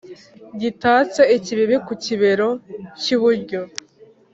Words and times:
Gitatse 0.61 1.21
ikibibi 1.37 1.77
ku 1.85 1.93
kibero 2.03 2.49
cy’iburyo. 3.01 3.61